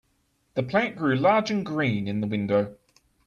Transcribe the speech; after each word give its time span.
The 0.55 0.63
plant 0.63 0.95
grew 0.95 1.15
large 1.15 1.51
and 1.51 1.63
green 1.63 2.07
in 2.07 2.21
the 2.21 2.27
window. 2.27 2.75